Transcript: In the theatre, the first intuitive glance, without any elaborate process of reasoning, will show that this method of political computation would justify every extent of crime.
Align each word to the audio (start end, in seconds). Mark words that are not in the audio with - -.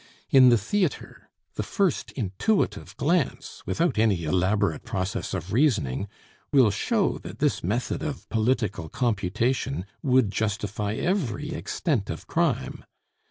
In 0.31 0.49
the 0.49 0.57
theatre, 0.57 1.29
the 1.57 1.61
first 1.61 2.11
intuitive 2.13 2.97
glance, 2.97 3.61
without 3.67 3.99
any 3.99 4.23
elaborate 4.23 4.83
process 4.83 5.35
of 5.35 5.53
reasoning, 5.53 6.07
will 6.51 6.71
show 6.71 7.19
that 7.19 7.37
this 7.37 7.63
method 7.63 8.01
of 8.01 8.27
political 8.29 8.89
computation 8.89 9.85
would 10.01 10.31
justify 10.31 10.95
every 10.95 11.51
extent 11.51 12.09
of 12.09 12.25
crime. 12.25 12.83